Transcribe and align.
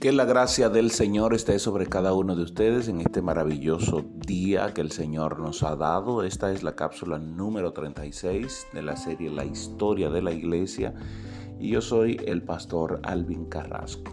Que 0.00 0.12
la 0.12 0.24
gracia 0.24 0.68
del 0.68 0.92
Señor 0.92 1.34
esté 1.34 1.58
sobre 1.58 1.88
cada 1.88 2.14
uno 2.14 2.36
de 2.36 2.44
ustedes 2.44 2.86
en 2.86 3.00
este 3.00 3.20
maravilloso 3.20 4.04
día 4.14 4.72
que 4.72 4.80
el 4.80 4.92
Señor 4.92 5.40
nos 5.40 5.64
ha 5.64 5.74
dado. 5.74 6.22
Esta 6.22 6.52
es 6.52 6.62
la 6.62 6.76
cápsula 6.76 7.18
número 7.18 7.72
36 7.72 8.68
de 8.72 8.82
la 8.82 8.96
serie 8.96 9.28
La 9.28 9.44
historia 9.44 10.08
de 10.08 10.22
la 10.22 10.30
iglesia 10.30 10.94
y 11.58 11.70
yo 11.70 11.80
soy 11.80 12.20
el 12.26 12.44
pastor 12.44 13.00
Alvin 13.02 13.46
Carrasco. 13.46 14.12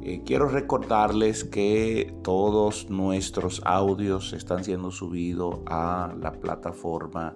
Eh, 0.00 0.22
quiero 0.24 0.48
recordarles 0.48 1.44
que 1.44 2.14
todos 2.24 2.88
nuestros 2.88 3.60
audios 3.66 4.32
están 4.32 4.64
siendo 4.64 4.90
subidos 4.90 5.58
a 5.66 6.14
la 6.18 6.32
plataforma 6.32 7.34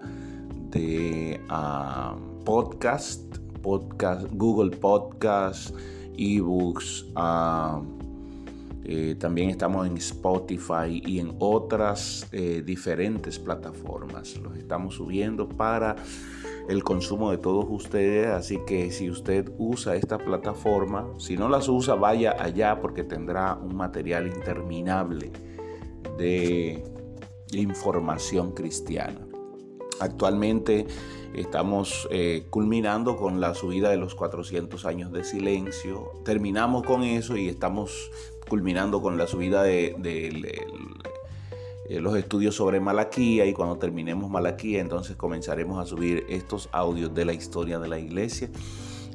de 0.70 1.38
ah, 1.50 2.16
podcast, 2.46 3.36
podcast, 3.62 4.26
Google 4.32 4.74
Podcast 4.74 5.76
ebooks. 6.16 7.06
Eh, 8.84 9.14
también 9.18 9.50
estamos 9.50 9.86
en 9.86 9.96
Spotify 9.96 11.00
y 11.06 11.20
en 11.20 11.36
otras 11.38 12.26
eh, 12.32 12.62
diferentes 12.64 13.38
plataformas. 13.38 14.36
Los 14.38 14.56
estamos 14.56 14.96
subiendo 14.96 15.48
para 15.48 15.94
el 16.68 16.82
consumo 16.82 17.30
de 17.30 17.38
todos 17.38 17.66
ustedes. 17.68 18.26
Así 18.28 18.58
que 18.66 18.90
si 18.90 19.08
usted 19.08 19.52
usa 19.58 19.94
esta 19.94 20.18
plataforma, 20.18 21.08
si 21.18 21.36
no 21.36 21.48
las 21.48 21.68
usa, 21.68 21.94
vaya 21.94 22.36
allá 22.38 22.80
porque 22.80 23.04
tendrá 23.04 23.54
un 23.54 23.76
material 23.76 24.26
interminable 24.26 25.30
de 26.18 26.82
información 27.52 28.52
cristiana. 28.52 29.31
Actualmente 30.00 30.86
Estamos 31.34 32.08
eh, 32.10 32.46
culminando 32.50 33.16
con 33.16 33.40
la 33.40 33.54
subida 33.54 33.88
de 33.88 33.96
los 33.96 34.14
400 34.14 34.84
años 34.84 35.12
de 35.12 35.24
silencio. 35.24 36.12
Terminamos 36.26 36.82
con 36.82 37.02
eso 37.02 37.38
y 37.38 37.48
estamos 37.48 38.10
culminando 38.50 39.00
con 39.00 39.16
la 39.16 39.26
subida 39.26 39.62
de, 39.62 39.96
eh, 41.88 42.00
los 42.00 42.16
estudios 42.16 42.54
sobre 42.54 42.80
Malaquía 42.80 43.46
y 43.46 43.54
cuando 43.54 43.78
terminemos 43.78 44.30
Malaquía 44.30 44.80
entonces 44.80 45.16
comenzaremos 45.16 45.82
a 45.82 45.86
subir 45.86 46.26
estos 46.28 46.68
audios 46.70 47.14
de 47.14 47.24
la 47.24 47.32
historia 47.32 47.78
de 47.78 47.88
la 47.88 47.98
iglesia 47.98 48.50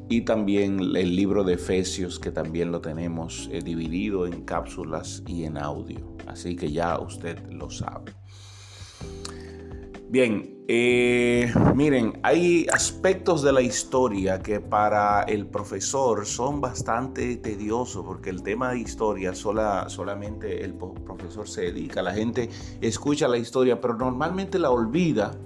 y 0.10 0.22
también 0.22 0.80
el 0.80 1.16
libro 1.16 1.44
de 1.44 1.54
Efesios 1.54 2.18
que 2.18 2.32
también 2.32 2.72
lo 2.72 2.82
tenemos 2.82 3.48
eh, 3.52 3.62
dividido 3.62 4.26
en 4.26 4.42
cápsulas 4.42 5.22
y 5.28 5.44
en 5.44 5.60
audio. 5.60 6.18
Así 6.26 6.56
que 6.56 6.72
ya 6.72 6.98
usted 6.98 7.40
lo 7.52 7.70
sabe. 7.70 8.14
Bien, 10.10 10.64
eh, 10.70 11.52
miren, 11.76 12.18
hay 12.24 12.66
aspectos 12.72 13.44
de 13.44 13.52
la 13.52 13.62
historia 13.62 14.40
que 14.40 14.62
para 14.62 15.24
el 15.24 15.48
profesor 15.48 16.26
son 16.26 16.62
bastante 16.62 17.36
tediosos 17.36 18.06
porque 18.06 18.30
el 18.30 18.42
tema 18.42 18.72
de 18.72 18.80
historia 18.80 19.36
sola, 19.36 19.90
solamente 19.90 20.64
el 20.64 20.76
profesor 20.76 21.50
se 21.50 21.64
dedica, 21.64 22.02
la 22.02 22.14
gente 22.14 22.50
escucha 22.80 23.28
la 23.28 23.38
historia, 23.38 23.82
pero 23.82 23.96
normalmente 23.96 24.58
la 24.60 24.72
olvida 24.72 25.38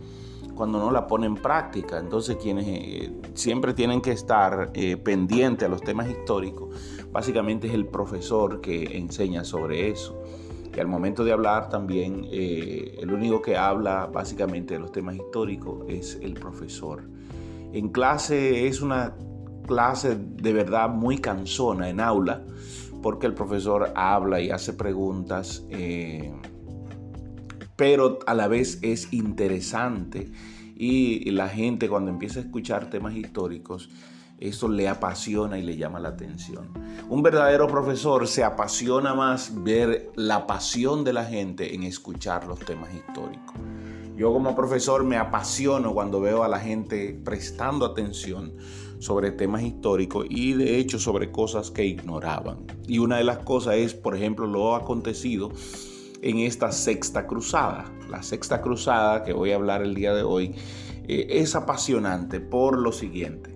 cuando 0.53 0.77
no 0.77 0.91
la 0.91 1.07
pone 1.07 1.25
en 1.25 1.37
práctica. 1.37 1.97
Entonces 1.97 2.37
quienes 2.39 2.67
eh, 2.67 3.11
siempre 3.33 3.73
tienen 3.73 3.99
que 3.99 4.11
estar 4.11 4.69
eh, 4.75 4.95
pendientes 4.95 5.67
a 5.67 5.71
los 5.71 5.81
temas 5.81 6.07
históricos, 6.07 6.75
básicamente 7.11 7.67
es 7.67 7.73
el 7.73 7.87
profesor 7.87 8.61
que 8.61 8.95
enseña 8.95 9.43
sobre 9.43 9.89
eso. 9.89 10.21
Y 10.75 10.79
al 10.79 10.87
momento 10.87 11.23
de 11.23 11.33
hablar 11.33 11.69
también, 11.69 12.25
eh, 12.31 12.97
el 13.01 13.11
único 13.11 13.41
que 13.41 13.57
habla 13.57 14.07
básicamente 14.07 14.75
de 14.75 14.79
los 14.79 14.91
temas 14.91 15.15
históricos 15.15 15.85
es 15.89 16.17
el 16.21 16.33
profesor. 16.33 17.03
En 17.73 17.89
clase 17.89 18.67
es 18.67 18.81
una 18.81 19.15
clase 19.67 20.15
de 20.17 20.53
verdad 20.53 20.89
muy 20.89 21.17
cansona 21.17 21.89
en 21.89 21.99
aula, 21.99 22.43
porque 23.01 23.27
el 23.27 23.33
profesor 23.33 23.91
habla 23.95 24.39
y 24.39 24.49
hace 24.49 24.73
preguntas, 24.73 25.65
eh, 25.69 26.31
pero 27.75 28.19
a 28.27 28.33
la 28.33 28.47
vez 28.47 28.79
es 28.81 29.11
interesante 29.11 30.31
y 30.75 31.29
la 31.31 31.47
gente 31.47 31.89
cuando 31.89 32.09
empieza 32.09 32.39
a 32.39 32.43
escuchar 32.43 32.89
temas 32.89 33.15
históricos, 33.15 33.89
eso 34.41 34.67
le 34.67 34.89
apasiona 34.89 35.57
y 35.59 35.61
le 35.61 35.77
llama 35.77 35.99
la 35.99 36.09
atención. 36.09 36.69
Un 37.07 37.21
verdadero 37.21 37.67
profesor 37.67 38.27
se 38.27 38.43
apasiona 38.43 39.13
más 39.13 39.63
ver 39.63 40.11
la 40.15 40.47
pasión 40.47 41.03
de 41.03 41.13
la 41.13 41.25
gente 41.25 41.75
en 41.75 41.83
escuchar 41.83 42.47
los 42.47 42.59
temas 42.59 42.93
históricos. 42.93 43.55
Yo 44.17 44.33
como 44.33 44.55
profesor 44.55 45.03
me 45.03 45.17
apasiono 45.17 45.93
cuando 45.93 46.19
veo 46.19 46.43
a 46.43 46.47
la 46.47 46.59
gente 46.59 47.19
prestando 47.23 47.85
atención 47.85 48.53
sobre 48.99 49.31
temas 49.31 49.63
históricos 49.63 50.25
y 50.29 50.53
de 50.53 50.77
hecho 50.77 50.99
sobre 50.99 51.31
cosas 51.31 51.71
que 51.71 51.85
ignoraban. 51.85 52.65
Y 52.87 52.99
una 52.99 53.17
de 53.17 53.23
las 53.23 53.39
cosas 53.39 53.75
es, 53.75 53.93
por 53.93 54.15
ejemplo, 54.15 54.47
lo 54.47 54.75
acontecido 54.75 55.51
en 56.21 56.39
esta 56.39 56.71
sexta 56.71 57.27
cruzada. 57.27 57.91
La 58.09 58.23
sexta 58.23 58.61
cruzada 58.61 59.23
que 59.23 59.33
voy 59.33 59.51
a 59.51 59.55
hablar 59.55 59.81
el 59.81 59.95
día 59.95 60.13
de 60.13 60.23
hoy 60.23 60.55
eh, 61.07 61.27
es 61.29 61.55
apasionante 61.55 62.39
por 62.39 62.77
lo 62.77 62.91
siguiente. 62.91 63.50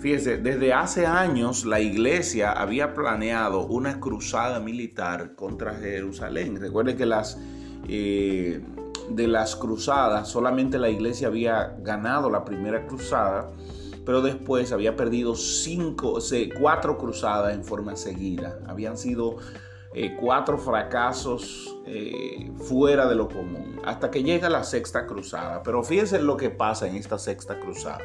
Fíjese, 0.00 0.38
desde 0.38 0.72
hace 0.72 1.04
años 1.04 1.66
la 1.66 1.78
iglesia 1.78 2.52
había 2.52 2.94
planeado 2.94 3.66
una 3.66 4.00
cruzada 4.00 4.58
militar 4.58 5.34
contra 5.34 5.74
Jerusalén. 5.74 6.58
Recuerde 6.58 6.96
que 6.96 7.04
las, 7.04 7.38
eh, 7.86 8.62
de 9.10 9.28
las 9.28 9.56
cruzadas 9.56 10.26
solamente 10.26 10.78
la 10.78 10.88
iglesia 10.88 11.28
había 11.28 11.76
ganado 11.82 12.30
la 12.30 12.46
primera 12.46 12.86
cruzada, 12.86 13.50
pero 14.06 14.22
después 14.22 14.72
había 14.72 14.96
perdido 14.96 15.34
cinco, 15.34 16.18
cuatro 16.58 16.96
cruzadas 16.96 17.52
en 17.52 17.62
forma 17.62 17.94
seguida. 17.94 18.58
Habían 18.66 18.96
sido 18.96 19.36
eh, 19.92 20.16
cuatro 20.18 20.56
fracasos 20.56 21.76
eh, 21.84 22.50
fuera 22.56 23.06
de 23.06 23.16
lo 23.16 23.28
común, 23.28 23.78
hasta 23.84 24.10
que 24.10 24.22
llega 24.22 24.48
la 24.48 24.64
sexta 24.64 25.06
cruzada. 25.06 25.62
Pero 25.62 25.84
fíjense 25.84 26.22
lo 26.22 26.38
que 26.38 26.48
pasa 26.48 26.88
en 26.88 26.96
esta 26.96 27.18
sexta 27.18 27.60
cruzada. 27.60 28.00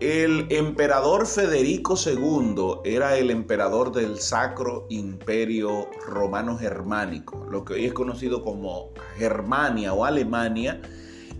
El 0.00 0.46
emperador 0.50 1.26
Federico 1.26 1.94
II 1.96 2.80
era 2.84 3.16
el 3.16 3.30
emperador 3.30 3.92
del 3.92 4.18
Sacro 4.18 4.86
Imperio 4.90 5.88
Romano 6.06 6.58
Germánico, 6.58 7.46
lo 7.50 7.64
que 7.64 7.74
hoy 7.74 7.86
es 7.86 7.94
conocido 7.94 8.44
como 8.44 8.90
Germania 9.16 9.94
o 9.94 10.04
Alemania. 10.04 10.82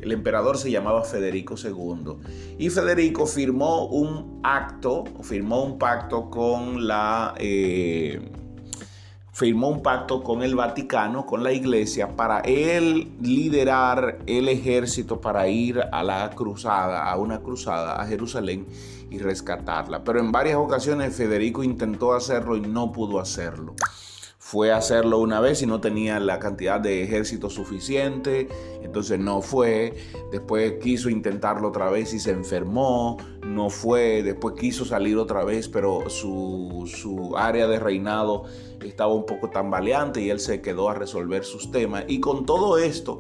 El 0.01 0.11
emperador 0.11 0.57
se 0.57 0.71
llamaba 0.71 1.05
Federico 1.05 1.55
II. 1.63 2.15
Y 2.57 2.71
Federico 2.71 3.27
firmó 3.27 3.89
un 3.89 4.41
acto, 4.43 5.05
firmó 5.23 5.63
un 5.63 5.79
pacto 5.79 6.31
con 6.31 6.87
la... 6.87 7.35
Eh, 7.37 8.31
firmó 9.37 9.69
un 9.69 9.83
pacto 9.83 10.23
con 10.23 10.43
el 10.43 10.55
Vaticano, 10.55 11.27
con 11.27 11.45
la 11.45 11.53
iglesia, 11.53 12.17
para 12.17 12.41
él 12.41 13.13
liderar 13.21 14.21
el 14.27 14.49
ejército 14.49 15.21
para 15.21 15.47
ir 15.47 15.79
a 15.93 16.03
la 16.03 16.31
cruzada, 16.31 17.05
a 17.05 17.19
una 17.19 17.41
cruzada 17.41 18.01
a 18.01 18.07
Jerusalén 18.07 18.67
y 19.11 19.19
rescatarla. 19.19 20.03
Pero 20.05 20.21
en 20.21 20.33
varias 20.33 20.57
ocasiones 20.57 21.15
Federico 21.15 21.63
intentó 21.63 22.15
hacerlo 22.15 22.57
y 22.57 22.63
no 22.63 22.93
pudo 22.93 23.21
hacerlo 23.21 23.75
fue 24.49 24.71
a 24.71 24.77
hacerlo 24.77 25.19
una 25.19 25.41
vez 25.41 25.61
y 25.63 25.67
no 25.67 25.81
tenía 25.81 26.21
la 26.21 26.39
cantidad 26.39 26.79
de 26.79 27.03
ejército 27.03 27.51
suficiente, 27.51 28.47
entonces 28.81 29.19
no 29.19 29.43
fue, 29.43 29.97
después 30.31 30.75
quiso 30.81 31.11
intentarlo 31.11 31.67
otra 31.67 31.91
vez 31.91 32.15
y 32.15 32.21
se 32.21 32.31
enfermó, 32.31 33.17
no 33.45 33.71
fue, 33.71 34.23
después 34.23 34.55
quiso 34.55 34.85
salir 34.85 35.19
otra 35.19 35.43
vez, 35.43 35.69
pero 35.69 36.09
su, 36.09 37.35
área 37.37 37.67
de 37.67 37.81
reinado 37.81 38.45
estaba 38.85 39.13
un 39.13 39.27
poco 39.27 39.51
tambaleante 39.51 40.23
y 40.23 40.31
él 40.31 40.39
se 40.39 40.61
quedó 40.61 40.91
a 40.91 40.95
resolver 40.95 41.45
sus 41.45 41.73
temas. 41.73 42.05
Y 42.07 42.21
con 42.21 42.47
todo 42.47 42.79
esto, 42.79 43.19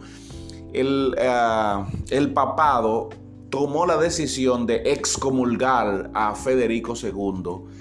el, 0.75 1.13
eh, 1.19 1.85
el 2.11 2.33
papado 2.35 3.09
tomó 3.51 3.85
la 3.85 3.97
decisión 3.97 4.65
de 4.65 4.93
excomulgar 4.93 6.09
a 6.15 6.37
Federico 6.37 6.95
II 6.95 7.76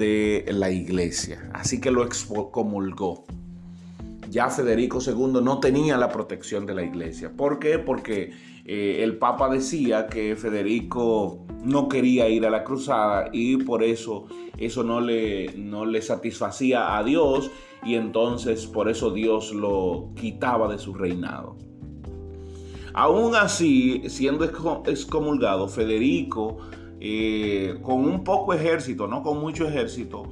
de 0.00 0.46
la 0.48 0.70
iglesia. 0.70 1.50
Así 1.52 1.80
que 1.80 1.90
lo 1.90 2.04
excomulgó. 2.04 3.26
Ya 4.30 4.48
Federico 4.48 4.98
II 5.04 5.40
no 5.42 5.60
tenía 5.60 5.98
la 5.98 6.08
protección 6.08 6.64
de 6.64 6.74
la 6.74 6.82
iglesia. 6.82 7.30
¿Por 7.36 7.58
qué? 7.58 7.78
Porque 7.78 8.32
eh, 8.64 9.02
el 9.02 9.18
Papa 9.18 9.50
decía 9.50 10.06
que 10.06 10.36
Federico 10.36 11.44
no 11.62 11.88
quería 11.88 12.28
ir 12.28 12.46
a 12.46 12.50
la 12.50 12.64
cruzada 12.64 13.28
y 13.32 13.58
por 13.58 13.82
eso 13.82 14.26
eso 14.56 14.82
no 14.82 15.00
le, 15.00 15.52
no 15.56 15.84
le 15.84 16.00
satisfacía 16.00 16.96
a 16.96 17.04
Dios 17.04 17.50
y 17.84 17.94
entonces 17.94 18.66
por 18.66 18.88
eso 18.88 19.10
Dios 19.10 19.52
lo 19.52 20.10
quitaba 20.14 20.70
de 20.70 20.78
su 20.78 20.94
reinado. 20.94 21.56
Aún 22.94 23.34
así, 23.34 24.02
siendo 24.08 24.44
excomulgado, 24.44 25.68
Federico 25.68 26.58
eh, 27.00 27.78
con 27.82 28.04
un 28.04 28.22
poco 28.24 28.52
ejército, 28.52 29.06
no 29.06 29.22
con 29.22 29.40
mucho 29.40 29.66
ejército, 29.66 30.24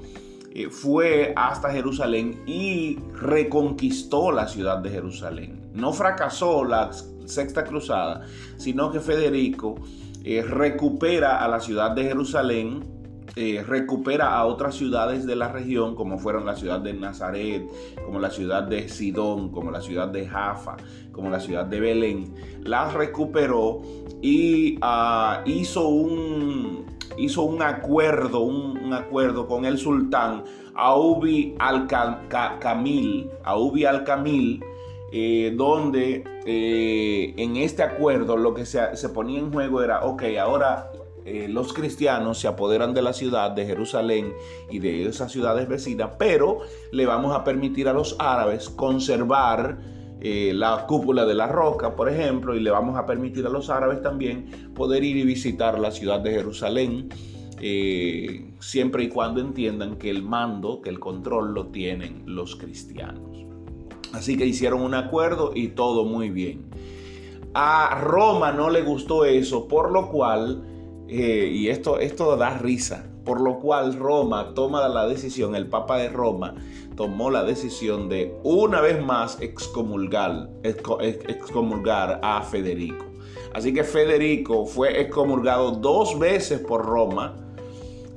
eh, 0.52 0.68
fue 0.68 1.32
hasta 1.36 1.70
Jerusalén 1.70 2.42
y 2.46 2.98
reconquistó 3.14 4.32
la 4.32 4.46
ciudad 4.48 4.78
de 4.78 4.90
Jerusalén. 4.90 5.70
No 5.72 5.92
fracasó 5.92 6.64
la 6.64 6.90
sexta 7.26 7.64
cruzada, 7.64 8.26
sino 8.56 8.90
que 8.90 9.00
Federico 9.00 9.76
eh, 10.24 10.42
recupera 10.42 11.44
a 11.44 11.48
la 11.48 11.60
ciudad 11.60 11.92
de 11.92 12.04
Jerusalén 12.04 12.97
eh, 13.36 13.64
recupera 13.66 14.36
a 14.36 14.46
otras 14.46 14.74
ciudades 14.74 15.26
de 15.26 15.36
la 15.36 15.48
región, 15.48 15.94
como 15.94 16.18
fueron 16.18 16.46
la 16.46 16.56
ciudad 16.56 16.80
de 16.80 16.94
Nazaret, 16.94 17.68
como 18.04 18.18
la 18.18 18.30
ciudad 18.30 18.62
de 18.64 18.88
Sidón, 18.88 19.50
como 19.50 19.70
la 19.70 19.80
ciudad 19.80 20.08
de 20.08 20.26
Jaffa, 20.26 20.76
como 21.12 21.30
la 21.30 21.40
ciudad 21.40 21.66
de 21.66 21.80
Belén, 21.80 22.34
las 22.62 22.94
recuperó 22.94 23.82
y 24.22 24.78
ah, 24.80 25.42
hizo 25.46 25.88
un, 25.88 26.86
hizo 27.16 27.42
un 27.42 27.62
acuerdo, 27.62 28.40
un, 28.40 28.92
acuerdo 28.92 29.46
con 29.46 29.64
el 29.64 29.78
sultán 29.78 30.44
Aubi 30.74 31.54
al-Kamil, 31.58 33.30
Aubi 33.44 33.84
al-Kamil, 33.84 34.64
eh, 35.12 35.54
donde 35.56 36.24
eh, 36.44 37.34
en 37.36 37.56
este 37.56 37.82
acuerdo 37.82 38.36
lo 38.36 38.54
que 38.54 38.64
se, 38.64 38.96
se, 38.96 39.08
ponía 39.08 39.38
en 39.38 39.52
juego 39.52 39.82
era, 39.82 40.04
ok, 40.04 40.22
ahora 40.40 40.90
eh, 41.28 41.48
los 41.48 41.72
cristianos 41.72 42.38
se 42.38 42.48
apoderan 42.48 42.94
de 42.94 43.02
la 43.02 43.12
ciudad 43.12 43.50
de 43.50 43.66
Jerusalén 43.66 44.32
y 44.70 44.78
de 44.78 45.06
esas 45.06 45.32
ciudades 45.32 45.68
vecinas, 45.68 46.10
pero 46.18 46.60
le 46.92 47.06
vamos 47.06 47.34
a 47.34 47.44
permitir 47.44 47.88
a 47.88 47.92
los 47.92 48.16
árabes 48.18 48.68
conservar 48.68 49.98
la 50.20 50.84
cúpula 50.88 51.24
de 51.24 51.34
la 51.34 51.46
roca, 51.46 51.94
por 51.94 52.08
ejemplo, 52.08 52.56
y 52.56 52.60
le 52.60 52.72
vamos 52.72 52.98
a 52.98 53.06
permitir 53.06 53.46
a 53.46 53.50
los 53.50 53.70
árabes 53.70 54.02
también 54.02 54.72
poder 54.74 55.04
ir 55.04 55.16
y 55.16 55.22
visitar 55.22 55.78
la 55.78 55.92
ciudad 55.92 56.18
de 56.18 56.32
Jerusalén. 56.32 57.08
siempre 58.58 59.04
y 59.04 59.08
cuando 59.08 59.40
entiendan 59.40 59.96
que 59.96 60.10
el 60.10 60.24
mando, 60.24 60.80
que 60.82 60.90
el 60.90 60.98
control 60.98 61.54
lo 61.54 61.68
tienen 61.68 62.24
los 62.26 62.56
cristianos. 62.56 63.28
Así 64.12 64.36
que 64.36 64.46
hicieron 64.46 64.82
un 64.82 64.94
acuerdo 64.94 65.52
y 65.54 65.68
todo 65.68 66.04
muy 66.04 66.30
bien. 66.30 66.64
A 67.54 68.00
Roma 68.00 68.52
no 68.52 68.70
le 68.70 68.82
gustó 68.82 69.24
eso, 69.24 69.68
por 69.68 69.90
lo 69.90 70.10
cual, 70.10 70.62
eh, 71.08 71.50
y 71.52 71.68
esto, 71.68 71.98
esto 71.98 72.36
da 72.36 72.58
risa, 72.58 73.06
por 73.24 73.40
lo 73.40 73.58
cual 73.58 73.94
Roma 73.94 74.52
toma 74.54 74.86
la 74.88 75.06
decisión, 75.06 75.54
el 75.54 75.66
Papa 75.66 75.98
de 75.98 76.08
Roma 76.08 76.54
tomó 76.96 77.30
la 77.30 77.44
decisión 77.44 78.08
de 78.08 78.34
una 78.42 78.80
vez 78.80 79.02
más 79.02 79.40
excomulgar, 79.40 80.50
excomulgar 80.62 82.20
a 82.22 82.42
Federico. 82.42 83.04
Así 83.54 83.72
que 83.72 83.84
Federico 83.84 84.66
fue 84.66 85.00
excomulgado 85.00 85.70
dos 85.70 86.18
veces 86.18 86.60
por 86.60 86.84
Roma 86.84 87.48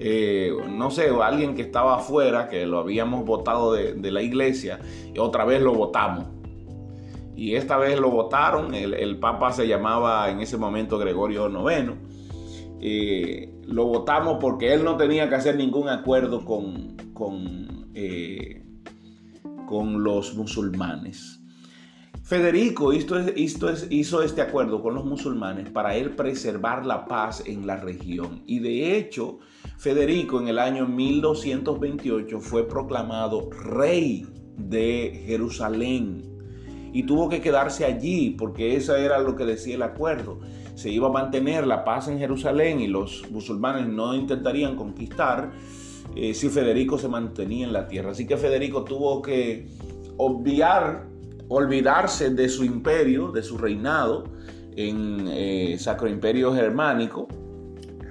eh, 0.03 0.51
no 0.67 0.89
sé, 0.89 1.11
alguien 1.21 1.53
que 1.53 1.61
estaba 1.61 1.97
afuera, 1.97 2.49
que 2.49 2.65
lo 2.65 2.79
habíamos 2.79 3.23
votado 3.23 3.73
de, 3.73 4.11
la 4.11 4.23
iglesia, 4.23 4.79
y 5.13 5.19
otra 5.19 5.45
vez 5.45 5.61
lo 5.61 5.73
votamos. 5.75 6.25
Y 7.35 7.53
esta 7.53 7.77
vez 7.77 7.99
lo 7.99 8.09
votaron, 8.09 8.73
el, 8.73 9.19
Papa 9.19 9.51
se 9.51 9.67
llamaba 9.67 10.31
en 10.31 10.39
ese 10.39 10.57
momento 10.57 10.97
Gregorio 10.97 11.47
IX. 11.47 11.91
Eh, 12.81 13.53
lo 13.67 13.85
votamos 13.85 14.37
porque 14.41 14.73
él 14.73 14.83
no 14.83 14.97
tenía 14.97 15.29
que 15.29 15.35
hacer 15.35 15.55
ningún 15.55 15.87
acuerdo 15.87 16.43
con, 16.43 16.97
con, 17.13 17.89
eh, 17.93 18.63
con 19.67 20.03
los 20.03 20.35
musulmanes. 20.35 21.41
Federico 22.23 22.93
hizo, 22.93 23.17
hizo, 23.89 24.23
este 24.23 24.41
acuerdo 24.41 24.81
con 24.81 24.95
los 24.95 25.05
musulmanes 25.05 25.69
para 25.69 25.95
él 25.95 26.11
preservar 26.11 26.85
la 26.85 27.05
paz 27.05 27.43
en 27.45 27.67
la 27.67 27.75
región. 27.75 28.41
Y 28.45 28.59
de 28.59 28.97
hecho, 28.97 29.39
Federico 29.77 30.39
en 30.39 30.47
el 30.47 30.57
año 30.57 30.87
1228 30.87 32.39
fue 32.39 32.67
proclamado 32.67 33.49
rey 33.51 34.25
de 34.57 35.23
Jerusalén 35.25 36.23
y 36.93 37.03
tuvo 37.03 37.27
que 37.27 37.41
quedarse 37.41 37.85
allí 37.85 38.31
porque 38.31 38.75
eso 38.75 38.95
era 38.95 39.19
lo 39.19 39.35
que 39.35 39.45
decía 39.45 39.75
el 39.75 39.83
acuerdo. 39.83 40.39
Se 40.81 40.89
iba 40.89 41.09
a 41.09 41.11
mantener 41.11 41.67
la 41.67 41.85
paz 41.85 42.07
en 42.07 42.17
Jerusalén 42.17 42.79
y 42.79 42.87
los 42.87 43.29
musulmanes 43.29 43.85
no 43.85 44.15
intentarían 44.15 44.75
conquistar 44.75 45.51
eh, 46.15 46.33
si 46.33 46.49
Federico 46.49 46.97
se 46.97 47.07
mantenía 47.07 47.67
en 47.67 47.71
la 47.71 47.87
tierra. 47.87 48.09
Así 48.09 48.25
que 48.25 48.35
Federico 48.35 48.83
tuvo 48.83 49.21
que 49.21 49.67
obviar 50.17 51.05
olvidarse 51.49 52.31
de 52.31 52.49
su 52.49 52.63
imperio, 52.63 53.31
de 53.31 53.43
su 53.43 53.59
reinado 53.59 54.23
en 54.75 55.27
eh, 55.27 55.77
Sacro 55.77 56.09
Imperio 56.09 56.51
Germánico, 56.51 57.27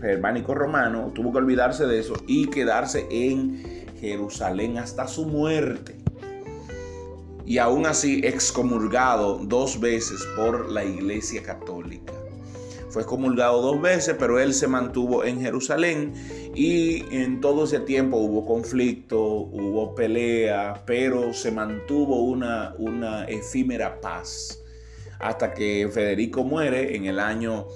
germánico 0.00 0.54
romano, 0.54 1.10
tuvo 1.12 1.32
que 1.32 1.38
olvidarse 1.38 1.88
de 1.88 1.98
eso 1.98 2.14
y 2.28 2.46
quedarse 2.50 3.08
en 3.10 3.84
Jerusalén 3.98 4.78
hasta 4.78 5.08
su 5.08 5.26
muerte. 5.26 5.98
Y 7.44 7.58
aún 7.58 7.86
así 7.86 8.20
excomulgado 8.22 9.40
dos 9.42 9.80
veces 9.80 10.24
por 10.36 10.70
la 10.70 10.84
Iglesia 10.84 11.42
Católica. 11.42 12.12
Fue 12.90 13.02
excomulgado 13.02 13.62
dos 13.62 13.80
veces, 13.80 14.16
pero 14.18 14.38
él 14.38 14.52
se 14.52 14.66
mantuvo 14.66 15.24
en 15.24 15.40
Jerusalén 15.40 16.12
y 16.54 17.04
en 17.14 17.40
todo 17.40 17.64
ese 17.64 17.80
tiempo 17.80 18.16
hubo 18.16 18.44
conflicto, 18.44 19.20
hubo 19.20 19.94
pelea, 19.94 20.82
pero 20.86 21.32
se 21.32 21.52
mantuvo 21.52 22.22
una, 22.22 22.74
una 22.78 23.24
efímera 23.24 24.00
paz 24.00 24.60
hasta 25.20 25.54
que 25.54 25.88
Federico 25.92 26.42
muere 26.42 26.96
en 26.96 27.04
el 27.04 27.20
año 27.20 27.66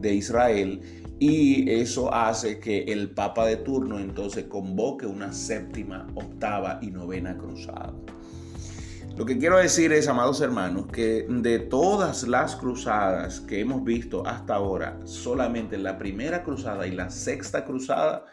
de 0.00 0.14
Israel 0.14 0.80
y 1.20 1.70
eso 1.70 2.12
hace 2.12 2.58
que 2.58 2.84
el 2.84 3.10
Papa 3.10 3.44
de 3.44 3.56
turno 3.56 3.98
entonces 3.98 4.46
convoque 4.46 5.04
una 5.04 5.34
séptima, 5.34 6.06
octava 6.14 6.78
y 6.80 6.90
novena 6.90 7.36
cruzada. 7.36 7.92
Lo 9.18 9.26
que 9.26 9.36
quiero 9.36 9.58
decir 9.58 9.92
es, 9.92 10.08
amados 10.08 10.40
hermanos, 10.40 10.86
que 10.86 11.26
de 11.28 11.58
todas 11.58 12.26
las 12.26 12.56
cruzadas 12.56 13.40
que 13.40 13.60
hemos 13.60 13.84
visto 13.84 14.26
hasta 14.26 14.54
ahora, 14.54 14.98
solamente 15.04 15.76
la 15.76 15.98
primera 15.98 16.42
cruzada 16.42 16.86
y 16.86 16.92
la 16.92 17.10
sexta 17.10 17.66
cruzada 17.66 18.24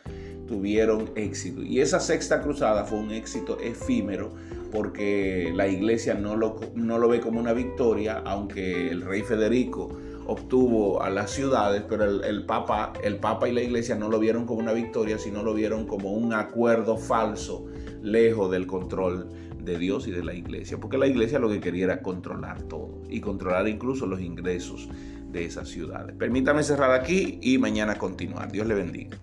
tuvieron 0.47 1.11
éxito. 1.15 1.61
Y 1.61 1.81
esa 1.81 1.99
sexta 1.99 2.41
cruzada 2.41 2.85
fue 2.85 2.99
un 2.99 3.11
éxito 3.11 3.59
efímero 3.59 4.31
porque 4.71 5.51
la 5.53 5.67
iglesia 5.67 6.13
no 6.13 6.37
lo, 6.37 6.57
no 6.73 6.97
lo 6.97 7.09
ve 7.09 7.19
como 7.19 7.41
una 7.41 7.51
victoria, 7.51 8.21
aunque 8.25 8.89
el 8.89 9.01
rey 9.01 9.23
Federico 9.23 9.89
obtuvo 10.27 11.01
a 11.01 11.09
las 11.09 11.31
ciudades, 11.31 11.83
pero 11.87 12.03
el, 12.03 12.45
Papa, 12.45 12.93
el 13.03 13.17
Papa 13.17 13.47
y 13.47 13.53
la 13.53 13.61
Iglesia 13.61 13.95
no 13.95 14.09
lo 14.09 14.19
vieron 14.19 14.45
como 14.45 14.59
una 14.59 14.73
victoria, 14.73 15.17
sino 15.17 15.41
lo 15.41 15.53
vieron 15.53 15.87
como 15.87 16.11
un 16.11 16.33
acuerdo 16.33 16.97
falso, 16.97 17.65
lejos 18.01 18.51
del 18.51 18.67
control 18.67 19.29
de 19.63 19.77
Dios 19.77 20.07
y 20.07 20.11
de 20.11 20.23
la 20.23 20.33
Iglesia, 20.33 20.77
porque 20.79 20.97
la 20.97 21.07
Iglesia 21.07 21.39
lo 21.39 21.49
que 21.49 21.59
quería 21.59 21.85
era 21.85 22.01
controlar 22.01 22.61
todo 22.63 23.01
y 23.09 23.21
controlar 23.21 23.67
incluso 23.67 24.05
los 24.05 24.21
ingresos 24.21 24.89
de 25.31 25.45
esas 25.45 25.69
ciudades. 25.69 26.15
Permítame 26.15 26.63
cerrar 26.63 26.91
aquí 26.91 27.39
y 27.41 27.57
mañana 27.57 27.95
continuar. 27.95 28.51
Dios 28.51 28.67
le 28.67 28.75
bendiga. 28.75 29.17